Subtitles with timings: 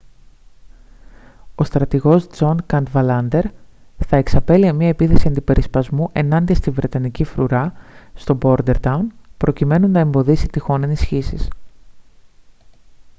[1.55, 3.45] ο στρατηγός τζον καντβαλάντερ
[4.07, 7.73] θα εξαπέλυε μια επίθεση αντιπερισπασμού ενάντια στη βρετανική φρουρά
[8.13, 11.49] στο μπόρντερταουν προκειμένου να εμποδίσει τυχόν ενισχύσεις